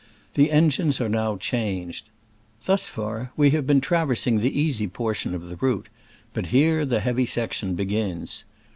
[0.33, 2.09] The engines are now changed.
[2.65, 5.89] Thus far we have been traversing the easy portion of the route,
[6.33, 8.43] but here the heavy section begins.